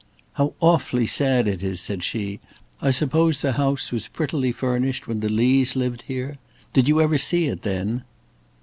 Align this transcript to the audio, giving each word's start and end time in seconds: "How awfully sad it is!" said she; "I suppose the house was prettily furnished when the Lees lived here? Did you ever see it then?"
"How 0.33 0.55
awfully 0.61 1.05
sad 1.05 1.47
it 1.47 1.61
is!" 1.61 1.79
said 1.79 2.01
she; 2.01 2.39
"I 2.81 2.89
suppose 2.89 3.39
the 3.43 3.51
house 3.51 3.91
was 3.91 4.07
prettily 4.07 4.51
furnished 4.51 5.05
when 5.07 5.19
the 5.19 5.29
Lees 5.29 5.75
lived 5.75 6.05
here? 6.07 6.39
Did 6.73 6.87
you 6.87 6.99
ever 6.99 7.19
see 7.19 7.45
it 7.45 7.61
then?" 7.61 8.03